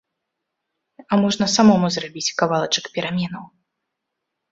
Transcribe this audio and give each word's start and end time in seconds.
А 1.11 1.19
можна 1.23 1.45
самому 1.55 1.87
зрабіць 1.97 2.35
кавалачак 2.43 2.89
пераменаў. 2.97 3.43